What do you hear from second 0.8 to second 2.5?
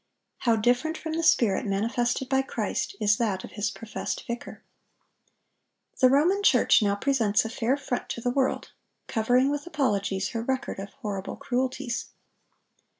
from the spirit manifested by